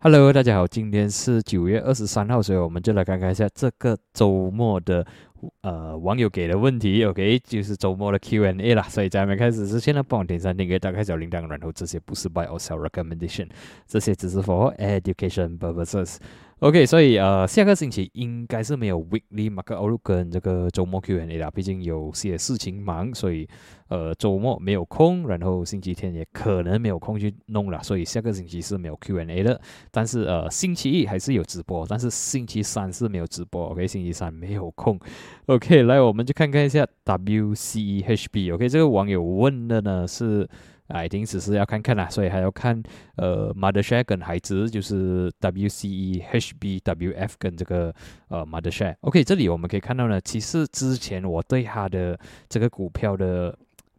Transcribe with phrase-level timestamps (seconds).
[0.00, 5.04] Hello，大家好，今天是九月二十三号，所以我们就来看看一下这个周末的
[5.60, 8.82] 呃网友给的问题，OK，就是周末的 Q&A 啦。
[8.84, 13.48] 所以在没开始之前呢，帮我点赞、订阅、打开小铃铛，然后这些不是 by or sell recommendation，
[13.86, 16.16] 这些只是 for education purposes。
[16.60, 23.48] OK，所以呃，下个星期应该是没有 Weekly Market Outlook 跟这个周末 Q&A 啦，毕竟有些事情忙，所以
[23.86, 29.60] 呃周末没有空，然后星期天也可能没有空去弄了，所以下个星期是没有 Q&A 的。
[29.92, 33.66] 但是呃，星期一还是有直播，但是星期三是没有直播。
[33.66, 34.98] OK，星期三没有空。
[35.46, 38.52] OK，来我们就看看一下 WCHB。
[38.54, 40.48] OK，这个网友问的呢是。
[40.88, 42.82] 啊，一定只是要看看啦，所以还要看
[43.16, 47.94] 呃，mother share 跟孩子，就是 WCE、HB、WF 跟这个
[48.28, 48.96] 呃 mother share。
[49.00, 53.56] OK，这里我们可以看到呢，其实之前我对它的这个股票的。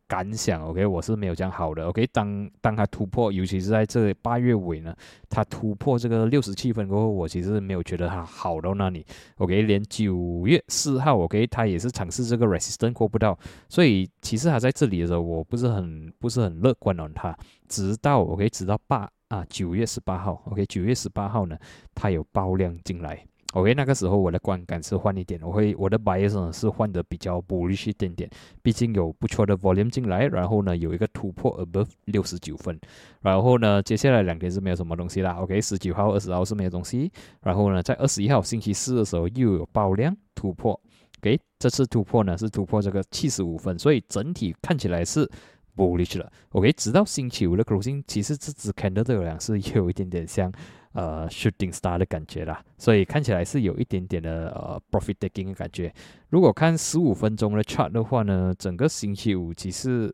[0.10, 4.92] 感想，OK，我是没有讲好的，OK，当当他突破，尤其是在这八月尾呢，
[5.30, 9.06] 他突破这个六十七分过后，我其实没有觉得他好到那里
[9.38, 13.38] ，OK，连九月四号，OK，他也是尝试这个 resistance 过不到，
[13.70, 21.56] 所以其实他在这里的时候，我不是很不是很乐观哦，他直到 OK，直到八啊九月十八号，OK，九月十八号呢，
[21.94, 23.24] 他有爆量进来。
[23.54, 28.30] OK，那个时候我的观感是换一点，我会我的 bias 呢是换的比较 bullish 一点点，
[28.62, 32.80] 毕竟有不错的 volume 进来，然后呢有一个突破 above 六十九分，
[33.22, 35.34] 然后呢接下来两天是没有什么东西啦。
[35.40, 40.80] OK，十九号、二十号是没有东西，然后呢在二十一号星期四的时候又有爆量突破
[41.20, 45.28] ，OK，这次突破呢是突破这个七十五分，所以整体看起来是
[45.76, 46.32] bullish 了。
[46.50, 50.54] OK，直到星期五的 closing，其实这只 candle 对我来讲是有一点点像。
[50.94, 55.94] 呃，shooting star 的感觉啦，所以看起来是有一点点的呃 profit taking 的感觉。
[56.30, 60.12] 如果看十五分钟的 chart 的话呢，整个星期五其实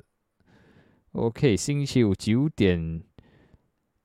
[1.14, 3.02] OK，星期五九点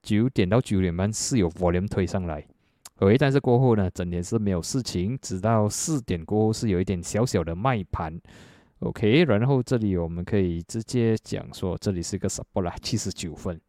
[0.01, 2.47] 九点到九点半是有 volume 推上来
[3.01, 8.17] ，OK，但是过后呢，整天是没有事情，直到四点过后是有一点小小的卖盘
[8.78, 13.61] ，OK，然后这里我们可以直接讲说，这里是一个 support 啦，七十九分。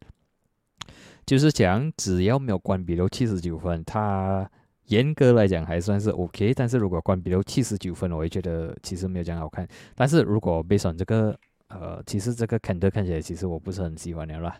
[1.24, 4.50] 就是讲，只要没有关闭六七十九分，它
[4.86, 6.52] 严格来讲还算是 OK。
[6.52, 9.66] 但是如果关闭六七十九分，我会觉得其实没有这样好看。
[9.94, 11.34] 但是如果被选这个，
[11.68, 14.58] 呃，其实这个 candle 看起来其实我不是很喜欢的啦。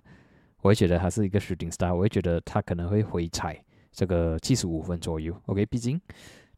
[0.60, 5.36] 我会觉得它是一个 shooting star，我会觉得它可能会回踩这个七十五分左右。
[5.46, 6.00] OK，毕竟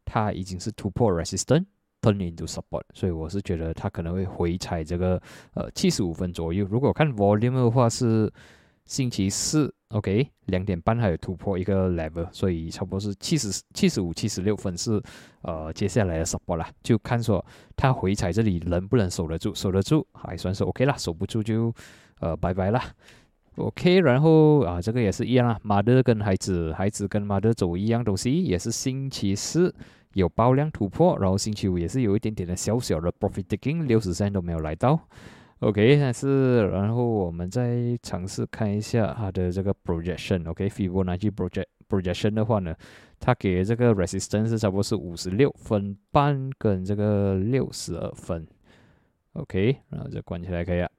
[0.04, 5.20] 它已经是突破 resistance，turn into support，所以我是觉得它可能会回踩这个
[5.54, 6.66] 呃七十五分左右。
[6.70, 8.30] 如果看 volume 的话是。
[8.86, 15.00] 星期四，OK，两点半还有突破一个 level，所以差不多是七十七十五、七十六分是
[15.42, 17.44] 呃接下来的 support 啦，就看说
[17.76, 21.72] 它回踩这里能不能守得住，守得住还算是 OK 啦，守不住就
[22.20, 22.82] 呃拜拜啦。
[23.56, 29.72] OK，然后啊这个也是一样啊，mother 跟孩子，孩子跟 mother 走一样东西，也是星期四
[30.14, 34.98] 有爆量突破，然后星期五也是有一点点的小小的 profit taking，六十三都没有来到。
[35.64, 40.46] OK，但是然后我们再尝试看一下它的这个 projection。
[40.50, 42.76] OK，Fibonacci project projection 的话呢，
[43.18, 48.46] 它给这个 resistance 差不多是五十六分半跟这个六十二分。
[49.32, 50.90] OK，然后再关起来可以啊。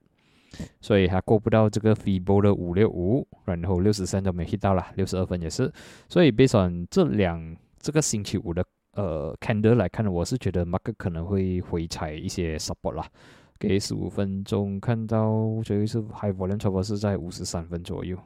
[0.81, 5.71] 所以它过不到这个 Fib 的五六五，然后六十三都没 hit 到了，六十二分也是。
[6.09, 13.07] 所以 based on 这两这个星期五的呃 candle 来看呢，我是觉得 Mark 可能会回踩一些 support 啦。
[13.57, 18.17] 给十五分钟，看到这一次 high volume 差不多是在五十三分左右。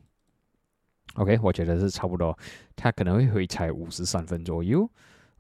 [1.15, 2.37] OK，我觉得是差不多，
[2.75, 4.89] 它可能会回踩五十三分左右。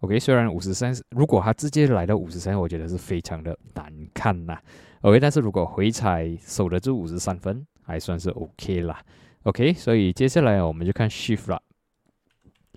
[0.01, 4.59] OK，虽然五十三，如果它直接来到五十三，我觉得是非常的难看呐。
[5.01, 9.03] OK，但是如果回踩守得住五十三分，还算是 OK 啦。
[9.43, 11.61] OK，所以接下来我们就看 Shift 了。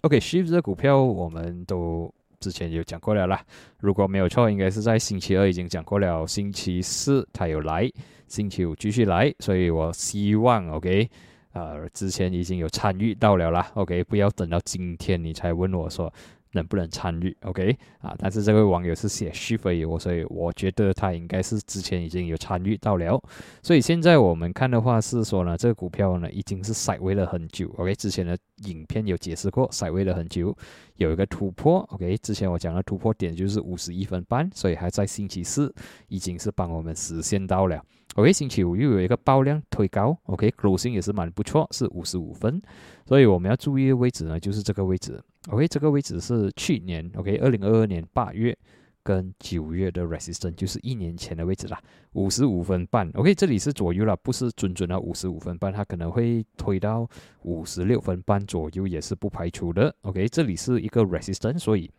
[0.02, 2.12] OK，Shift 这股票我们都。
[2.42, 3.40] 之前有讲过了啦，
[3.78, 6.26] 如果没有错，应该是在星期二已经讲过了。
[6.26, 7.88] 星期四他有来，
[8.26, 11.08] 星期五继续来，所以我希望，OK，
[11.52, 16.12] 呃，之前已经有参与到了啦，OK，不要等到今天你才问我说。
[16.52, 23.22] 能不能参与？OK 啊，但是这位网友是写续费我，所以我觉得他应该是之前已经有参与到了。
[23.62, 27.68] 所以现在我们看的话是说呢，这个股票呢已经是塞位了很久。
[27.78, 30.56] OK，之前的影片有解释过，塞位了很久，
[30.96, 31.80] 有一个突破。
[31.92, 35.74] OK，之前我讲的突破点就是五十一分半，所以还在星期四
[36.08, 37.82] 已经是帮我们实现到了。
[38.16, 42.60] OK，星期五又有一个爆量推高，OK 重心也是蛮不错，是五十五分，
[43.06, 45.18] 所以我们要注意的位置呢，就是这个位置。
[45.50, 48.56] OK，这个位置是去年 OK，二零二二年八月
[49.02, 51.80] 跟九月的 resistance 就是一年前的位置啦，
[52.12, 53.10] 五十五分半。
[53.14, 57.08] OK，这里是左右了，不是准准的五十五分半，它可能会推到
[57.42, 59.92] 五十六分半左右，也是不排除的。
[60.02, 61.90] OK，这里是一个 resistance，所以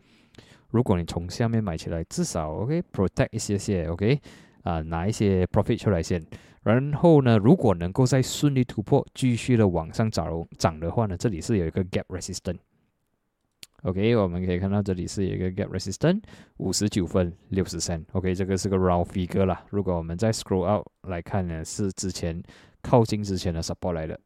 [0.69, 4.17] 如果你从下面买起来，至少 OK protect 一些些 OK
[4.61, 6.25] 啊，拿一些 profit 出来先。
[6.63, 12.59] 然后呢，如果能够再顺利突破，继续的往上涨涨的话呢，这里是有一个 gap resistance。
[13.83, 16.21] OK，我们可以看到这里是有一个 gap resistance，
[16.55, 18.01] 五十九分六十三。
[18.13, 19.65] OK，这个是个 round figure 啦。
[19.71, 22.41] 如果我们再 scroll out 来看呢，是之前
[22.81, 24.17] 靠近之前的 support 来的。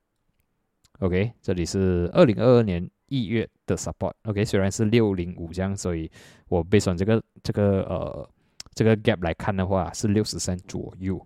[0.99, 4.13] OK，这里是二零二二年一月的 support。
[4.25, 6.11] OK，虽然是六零五这样，所以
[6.49, 8.29] 我背上这个这个呃
[8.75, 11.19] 这个 gap 来看的话，是六十三左右。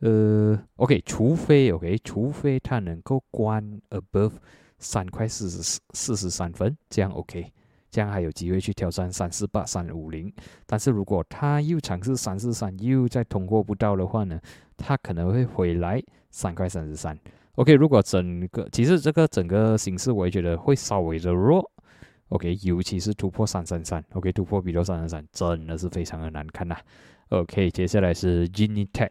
[0.00, 4.32] 呃，OK，除非 OK，除非它能够关 above
[4.78, 7.50] 三块四十四十三分，这样 OK。
[7.96, 10.30] 这样还有机会去挑战三四八三五零，
[10.66, 14.38] 但是如果他又尝试三四三又再通过不到的话呢，
[14.76, 17.18] 他可能会回来三块三十三。
[17.54, 21.72] OK，如果整个其实这个整个形势我也觉得会稍微的弱。
[22.28, 26.76] OK，尤其是突破三三三，OK 突破比如三三三真的是非常的难看呐。
[27.30, 29.08] OK，接下来是 Genetech。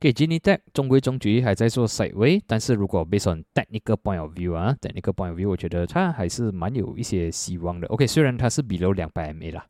[0.00, 4.32] G i n i t e c 中规中矩，还在做 side way，但是如果 based on technical point of
[4.34, 7.86] view 啊，technical point of view，我觉得它还是蛮有一些希望的。
[7.88, 9.64] OK，虽然它是 below 两百 MA 啦，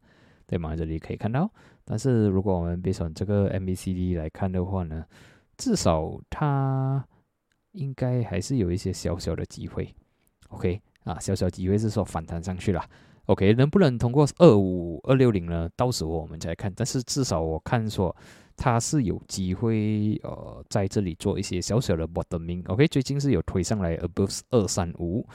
[0.47, 0.75] 对吗？
[0.75, 1.49] 这里可以看到，
[1.85, 5.05] 但是如果我们 based on 这个 MACD 来看的话呢，
[5.57, 7.07] 至少它
[7.73, 9.95] 应该还是有一些小小的机会。
[10.49, 12.83] OK，啊，小小机会是说反弹上去了。
[13.27, 15.69] OK，能不能通过二五二六零呢？
[15.77, 16.73] 到时候我们再看。
[16.75, 18.15] 但是至少我看说。
[18.57, 22.63] 它是有机会，呃，在这里做一些小小的 bottoming。
[22.69, 25.27] OK，最近是有推上来 above 二三五。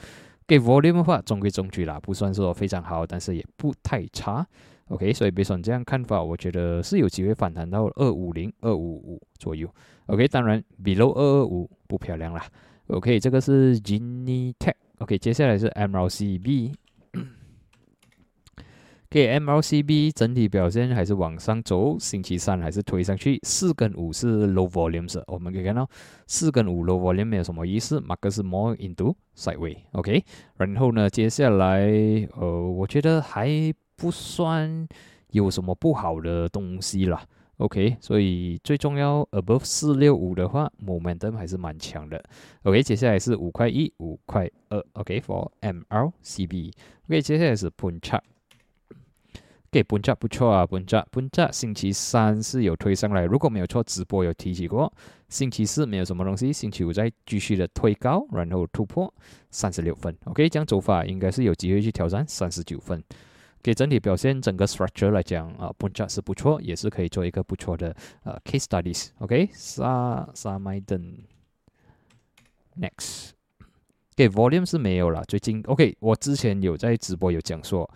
[0.48, 4.46] 给 volume 的话，中规中矩啦，不算说非常好，但是也不太差。
[4.88, 9.72] OK，所以别说你这样看法，我觉得是有机会反弹到二五零、二五五左右。
[10.08, 12.44] OK，当然 below 二二五不漂亮啦。
[12.88, 14.74] OK，这个是 Genie Tech。
[14.98, 16.74] OK，接下来是 MLCB。
[19.10, 25.90] 给 MLCB 整体表现还是往上走，星期三还是推上去，四跟五是 low volumes，我们可以看到
[26.28, 30.24] 四跟五 low volume 没有什么意思，马克是 more into sideways，OK，
[30.58, 31.90] 然后呢，接下来
[32.38, 33.50] 呃，我觉得还
[33.96, 34.88] 不算
[35.32, 37.26] 有什么不好的东西啦
[37.58, 42.24] o k 所以最重要 above 四六五的话，momentum 还是蛮强的
[42.62, 48.20] ，OK，接下来是五块一、五块二，OK，for MLCB，OK，接下来是 Punch。
[49.72, 54.92] 给本价不错啊，本价本价星期三是有推上来，如果没有错，直播有提起过。
[55.28, 59.14] 星期四没有什么东西，星期五再继续的推高，然后突破
[59.52, 60.16] 三十六分。
[60.26, 63.04] OK，这样走法应该是有机会去挑战三十九分。
[63.62, 69.10] 给整体表现，整个 structure 来讲啊，本价是不错，也是可以做一个不错的呃 case studies。
[69.20, 71.14] OK，沙沙麦登
[72.80, 73.32] ，next，
[74.16, 77.88] 给 volume 是没有了，最近 OK，我之前有在直播有讲说。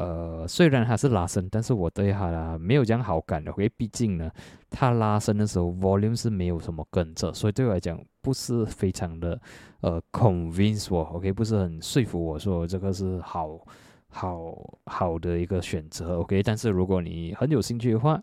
[0.00, 4.30] 呃，虽然它是拉伸，但是我对它没有这样好感的，因为毕竟呢，
[4.70, 9.38] 它拉伸的时候 volume 是没有什么跟着，所以对我来讲不是非常的
[9.82, 13.60] 呃 convince 我，OK，不是很说服我说这个是好
[14.08, 18.18] 好好的一个选择，OK，但是如果你很有兴趣的话，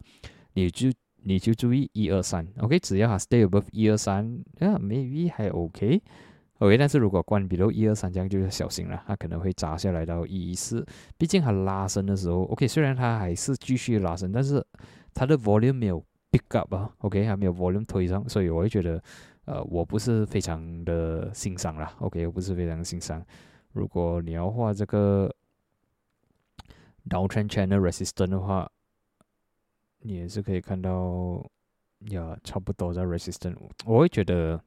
[0.54, 0.90] 你就
[1.22, 4.26] 你就注意一二三，OK，只要它 stay above 一二三，
[4.62, 6.02] 啊，maybe 还 OK。
[6.60, 10.86] OK，但是如果关比如一二三这样就要小心了，它可能会砸下来到一一四。
[11.18, 14.66] 毕竟它拉伸的时候，OK，虽然它还是继续拉伸，但是
[15.14, 19.02] 它的 volume 没有 pick up 啊，OK，还没有 volume 推上，所以我会觉得，
[19.46, 23.24] 呃，我不是非常的欣赏啦，OK，我不是非常欣赏。
[23.74, 25.32] 如果你要画这个
[27.08, 28.68] downtrend channel resistance 的话，
[30.00, 31.46] 你也是可以看到，
[32.10, 34.60] 呀，差不多在 resistance，我会觉得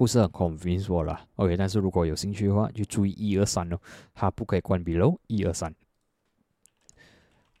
[0.00, 3.78] 不是很 convince 我啦，OK，但是如果有兴趣的话，就注意一二三哦，
[4.14, 5.74] 它不可以关闭喽，一二三。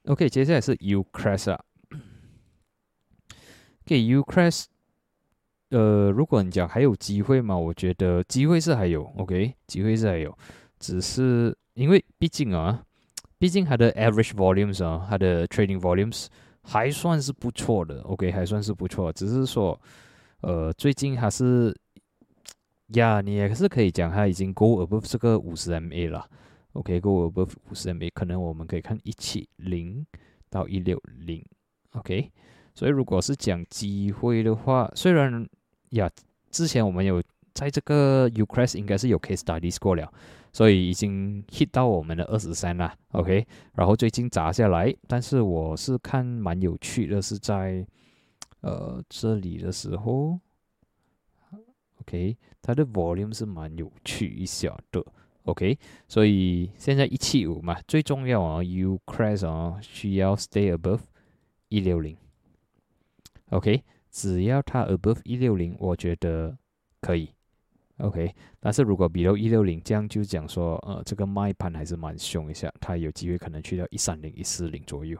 [0.06, 1.62] OK，接下来是 U crest 啊，
[3.84, 4.64] 给 U crest。
[5.68, 10.34] 呃，如果你讲还有机会嘛，我觉得机会是还有，OK，机会是还有，
[10.78, 12.82] 只是因为毕竟啊，
[13.38, 16.28] 毕竟它的 average volumes 啊，它的 trading volumes
[16.62, 19.78] 还算是不错的，OK，还算是不错，只是说，
[20.40, 21.76] 呃，最近还是
[22.94, 26.28] 呀，你也是可以讲它已经 go above 这个五十 MA 了
[26.72, 30.04] ，OK，go above 五十 MA，可能我们可以看一七零
[30.48, 31.44] 到一六零
[31.92, 32.30] ，OK，
[32.74, 35.48] 所以如果是讲机会的话，虽然
[35.90, 36.10] 呀，
[36.50, 37.22] 之前我们有
[37.54, 40.12] 在这个 Ucrash 应该是有 case studies 过了，
[40.52, 43.46] 所以已经 hit 到我们的二十三了，OK。
[43.74, 47.86] 然后最近砸下来，但是我是看蛮有趣的，是在
[48.62, 50.38] 呃这里的时候
[52.00, 55.04] ，OK，它的 volume 是蛮有趣一下的
[55.44, 55.78] ，OK。
[56.08, 61.00] 所以现在一七五嘛，最重要啊，Ucrash 啊需要 stay above
[61.68, 62.16] 一六零
[63.50, 63.82] ，OK。
[64.10, 66.58] 只要它 above 一六零，我觉得
[67.00, 67.30] 可以
[67.98, 68.34] ，OK。
[68.58, 75.16] 但是如果 below 一六零，这样就讲说，呃，这个卖盘还是蛮凶一下，它有机会可能去到一三零、一四零左右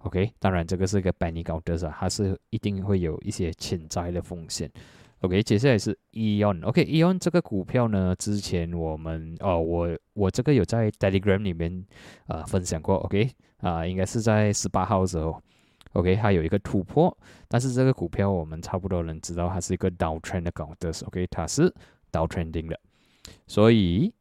[0.00, 0.30] ，OK。
[0.38, 4.70] 当然这个是一个 penny counters 啊，它是一定会有一些潜在的风险
[5.20, 5.42] ，OK。
[5.42, 11.84] 接下来是 Eon，OK，Eon 这个股票呢，之前我们哦，我我这个有在 Telegram 里面
[12.26, 15.42] 啊分享过，OK，啊，应该是在十八号的时候。
[15.92, 17.16] OK，它有一个突破，
[17.48, 21.72] 但是这个股票我们差不多能知道它是一个 downtrend 的高的，OK，它是
[22.12, 22.78] downtrending 的，
[23.46, 24.12] 所以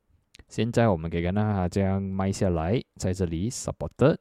[0.47, 4.15] 现在我们可以看到它这样卖下来，在这里 supported，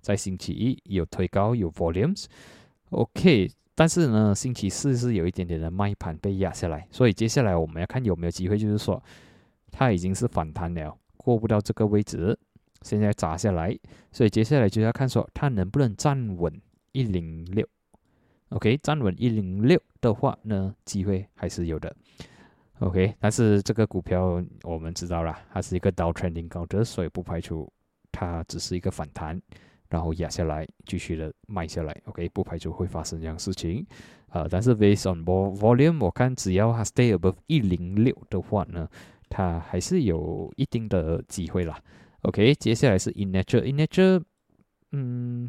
[0.00, 9.00] 在星期一有推高有 volumes，OK，但是呢，星期四是有一点点的卖盘被压下来，所以接下来我们要看有没有机会，就是说
[9.70, 12.36] 它已经是反弹了，过不到这个位置，
[12.82, 13.78] 现在砸下来，
[14.10, 16.52] 所以接下来就要看说它能不能站稳。
[16.92, 17.64] 一零六
[18.48, 21.94] ，OK，站稳一零六的话呢，机会还是有的
[22.80, 23.14] ，OK。
[23.20, 27.70] 但是这个股票我们知道了，它是一个 downtrending 高的，所以不排除
[28.10, 29.40] 它只是一个反弹，
[29.88, 33.86] 然后压下来，继续的卖下来，OK，不排除会发生这样事情。
[34.30, 38.88] 呃，但是 based on volume，我看只要它 stay above 一零六的话呢，
[39.28, 41.80] 它还是有一定的机会啦。
[42.22, 44.22] OK，接下来是 in nature，in nature，
[44.92, 45.48] 嗯。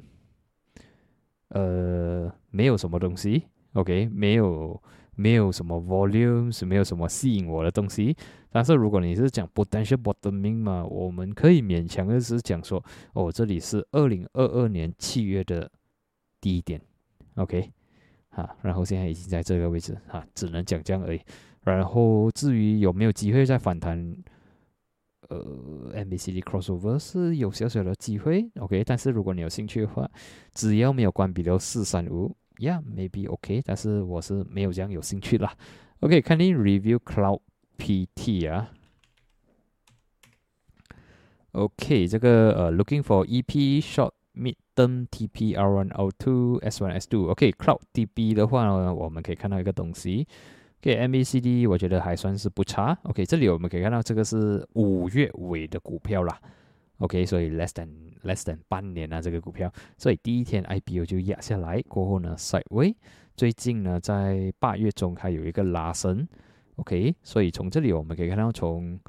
[1.49, 3.43] 呃，没有什么东西
[3.73, 4.79] ，OK，没有，
[5.19, 8.15] 没有什么 volumes，没有什么吸引我的东西。
[8.49, 15.69] 但是如果你是讲 potential bottoming 嘛，我们可以勉强的是讲说，哦，这里是二零二二年七月的
[16.39, 16.81] 低点
[17.35, 17.69] ，OK，
[18.29, 21.19] 哈，然后现在已经在这个位置，哈，只能讲这样而已。
[21.63, 24.15] 然后至于有没有机会再反弹？
[25.27, 28.83] 呃，MACD crossover 是有小小的机会，OK。
[28.83, 30.09] 但是如果你有兴趣的话，
[30.55, 33.61] 只要没有关闭到四三五，Yeah，maybe OK。
[33.65, 35.55] 但是我是没有这样有兴趣啦。
[36.01, 37.39] OK，看你 review Cloud
[37.77, 38.71] PT 啊。
[41.53, 47.29] OK，这个呃，looking for EP short mid term TP R1 R2 S1 S2。
[47.31, 50.27] OK，Cloud TP 的话呢，我们可以看到一个东西。
[50.81, 52.97] OK，MACD 我觉得还算是不差。
[53.03, 56.39] OK，这里我们可以看到这个是五月尾的股票啦。
[56.99, 57.89] OK，所以 less than
[58.23, 62.95] less than 半年啊，这个股票，所以第一天 IPO 就压下来，过后呢，sideway，
[63.35, 66.27] 最近呢在八月中还有一个拉升。
[66.75, 68.99] OK，所以从这里我们可以看到，从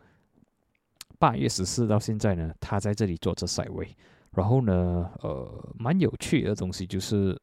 [1.19, 3.89] 八月十四到现在呢，它在这里做着 sideway，
[4.33, 7.41] 然后呢，呃，蛮有趣的东西就是。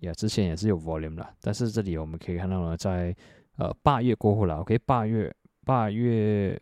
[0.00, 3.14] 呀，之前也是有 volume 的，但是这里我们可以看到呢，在
[3.56, 5.30] 呃八月过后了，OK，八月
[5.66, 6.58] 八月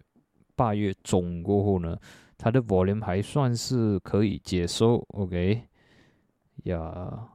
[0.59, 1.97] 八月中过后呢，
[2.37, 5.63] 它的 volume 还算是可以接受，OK，
[6.65, 7.29] 呀，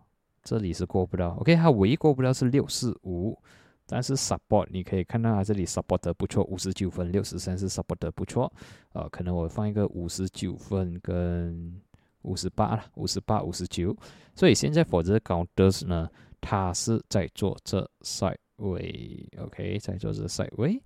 [0.43, 3.41] 这里是过不到，OK，它唯一过不了是六四五，
[3.87, 8.51] 但是 support 你可以看到它这里 support 的不错，五十九分，六十三是 support 的不错，
[8.91, 11.81] 呃，可能我放一个五十九分跟。
[12.23, 13.93] 五十八了，五十八、五十九，
[14.33, 18.37] 所以现在否则高德呢，它是在做这 side。
[18.57, 20.81] 位，OK，在做这 side 位。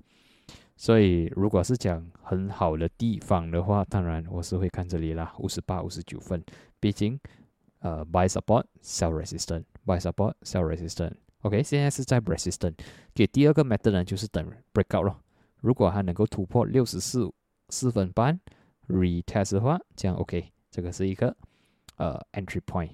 [0.80, 6.42] 所以如果是讲很好的地方的话，当然我是会看这里啦，五十八、五十九分。
[6.80, 7.20] 毕竟，
[7.80, 11.16] 呃，buy support, sell resistance, buy support, sell resistance。
[11.42, 12.76] OK，现在是在 resistance。
[13.16, 15.20] 给第二个 method 呢，就是等 breakout 咯。
[15.62, 17.28] 如果它能够突破六十四
[17.70, 18.40] 四分半
[18.88, 21.36] retest 的话，这样 OK，这个是一个
[21.96, 22.92] 呃 entry point。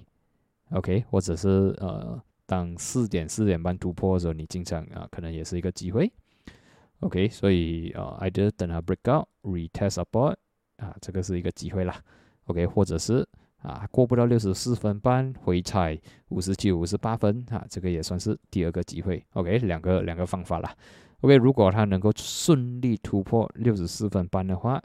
[0.70, 6.10] OK，或者是呃当四点四点半突破的时候，你进场啊，可能也是一个机会。
[7.00, 10.34] OK，所以呃，either 等它 breakout retest support
[10.76, 12.00] 啊，这个是一个机会啦。
[12.46, 13.26] OK，或者是
[13.58, 15.98] 啊过不到六十四分半回踩
[16.28, 19.22] 五十九、五十八分啊，这个也算是第二个机会。
[19.34, 20.74] OK，两个两个方法啦。
[21.20, 24.82] OK，如果它能够顺利突破六十四分半的话，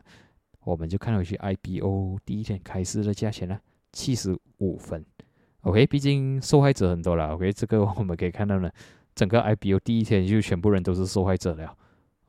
[0.65, 3.59] 我们就看回去 IPO 第一天开市的价钱呢，
[3.91, 5.05] 七十五分。
[5.61, 7.33] OK，毕竟受害者很多了。
[7.33, 8.69] OK，这个我们可以看到呢，
[9.15, 11.75] 整个 IPO 第一天就全部人都是受害者了。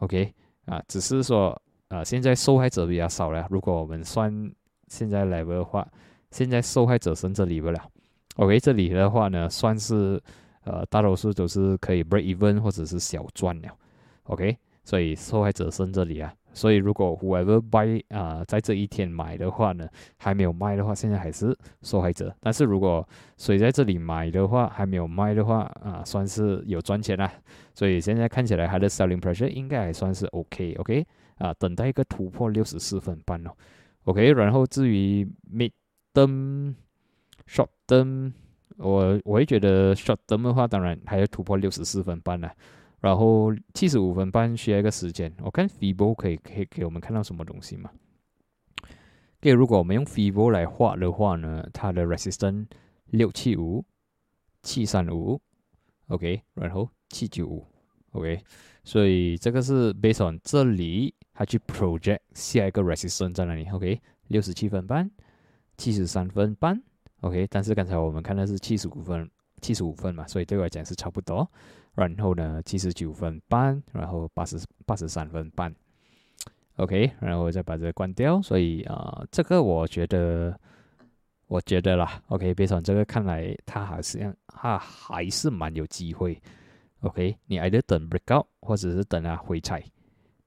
[0.00, 0.34] OK，
[0.66, 3.46] 啊，只是说啊，现在受害者比较少了。
[3.48, 4.30] 如果我们算
[4.88, 5.86] 现在 level 的话，
[6.30, 7.80] 现在受害者剩这里不了。
[8.36, 10.20] OK，这里的话呢，算是
[10.64, 13.68] 呃大多数都是可以 break even 或者是小赚了。
[14.24, 19.88] OK，所以受害者剩这里啊，所以如果 whoever buy 啊，在这一天买的话呢，
[20.18, 22.34] 还没有卖的话，现在还是受害者。
[22.40, 27.32] 但是如果谁在这里买的话，还没有卖的话啊，算是有赚钱啦。
[27.74, 31.06] 所以现在看起来它的 selling pressure 应该还算是 OK，OK
[31.38, 33.50] 啊，等待一个突破六十四分半哦。
[34.04, 35.70] OK，然后至于 mid
[36.12, 36.74] term、
[37.46, 38.32] short term，
[38.76, 42.50] 我我会觉得 short term 的话，当然还要突破六十四分半了。
[43.00, 47.90] 然后七十五分半需要一个时间，我看 Fibo 可以可以给我们看到什么东西嘛？
[49.40, 52.66] 给如果我们用 Fibo 来画的话呢，它的 resistance
[53.06, 53.82] 六七五、
[54.62, 55.40] 七三五
[56.08, 57.66] ，OK，然后七九五
[58.12, 58.44] ，OK，
[58.84, 65.10] 所以这个是 based on 这里它去 project 下一个 resistance 在哪里？OK，六十七分半、
[65.78, 66.82] 七十三分半
[67.22, 69.30] ，OK，但是刚才我们看的是七十五分、
[69.60, 71.48] 七十五分嘛，所以对我来讲是差不多。
[71.94, 75.74] 然后呢，七十九分半，然后八十八十三分半
[76.76, 78.40] ，OK，然后再把这个关掉。
[78.40, 80.58] 所以啊，这个我觉得，
[81.48, 86.40] 我觉得啦，OK，别从这个看来，它好像它还是蛮有机会
[87.00, 89.82] ，OK，你还得等 breakout，或者是等它回踩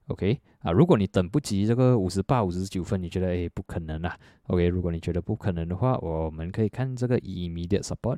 [0.06, 8.16] ，OK，啊，如果你等不及这个五十八、五十九分，你觉得诶不可能啊，OK，如果你觉得不可能的话，我们可以看这个 immediate support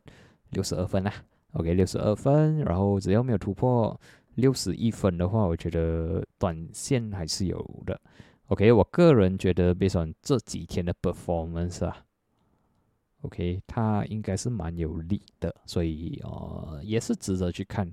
[0.50, 1.12] 六十二分啦。
[1.52, 3.98] OK，六十二分，然后只要没有突破
[4.34, 7.98] 六十一分的话，我觉得短线还是有的。
[8.48, 12.04] OK，我个人觉得，比上这几天的 performance 啊
[13.22, 17.90] ，OK，它应该是蛮有利的，所以呃，也是值得去看。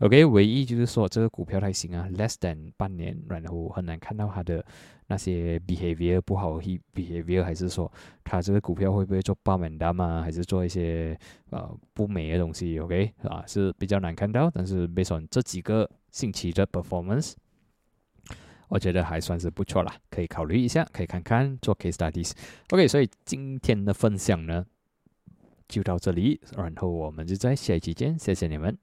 [0.00, 4.62] OK，唯一就是说这个股票还行啊，less than 半年，然后很难看到它的
[5.06, 7.90] 那些 behavior 不好，he，behavior 还是说
[8.22, 17.32] 它这个股票会不会做爆满单啊，还是做一些呃不美的东西？OK，啊是比较难看到，但是 based on 这几个星期的 performance，
[18.68, 22.32] 我觉得还算是不错啦，可以考虑一下，可以看看做 case studies。
[22.68, 24.66] OK，所以今天的分享呢
[25.66, 28.76] 就到这里，然后我们就在下一期见，谢谢你们。